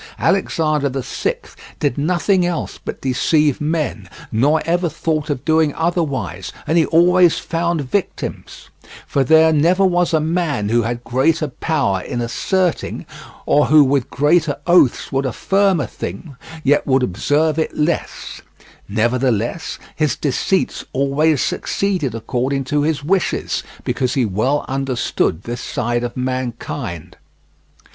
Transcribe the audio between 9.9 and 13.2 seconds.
a man who had greater power in asserting,